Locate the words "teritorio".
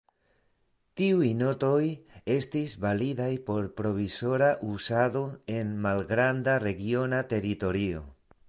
7.37-8.07